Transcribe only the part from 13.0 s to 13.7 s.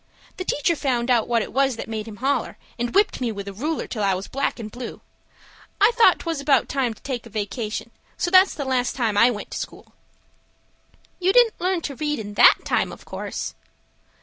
course?"